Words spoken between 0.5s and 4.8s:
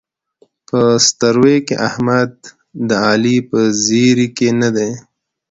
په ستروۍ کې احمد د علي په زېري کې نه